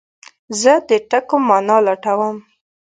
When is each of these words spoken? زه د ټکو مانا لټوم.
زه 0.61 0.73
د 0.87 0.89
ټکو 1.09 1.35
مانا 1.47 1.77
لټوم. 1.87 2.37